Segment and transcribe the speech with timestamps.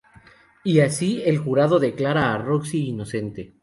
[0.63, 3.53] Y así el jurado declara a Roxie inocente.